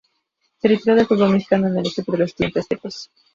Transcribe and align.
Se 0.57 0.67
retiró 0.67 0.95
del 0.95 1.05
fútbol 1.05 1.29
mexicano 1.29 1.67
en 1.67 1.77
el 1.77 1.85
equipo 1.85 2.11
de 2.11 2.17
los 2.17 2.31
Estudiantes 2.31 2.67
Tecos. 2.67 3.11